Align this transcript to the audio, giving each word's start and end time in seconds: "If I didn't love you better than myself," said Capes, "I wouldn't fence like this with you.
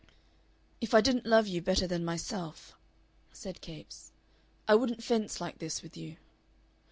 "If 0.81 0.95
I 0.95 1.01
didn't 1.01 1.27
love 1.27 1.45
you 1.45 1.61
better 1.61 1.85
than 1.85 2.03
myself," 2.03 2.75
said 3.31 3.61
Capes, 3.61 4.11
"I 4.67 4.73
wouldn't 4.73 5.03
fence 5.03 5.39
like 5.39 5.59
this 5.59 5.83
with 5.83 5.95
you. 5.95 6.17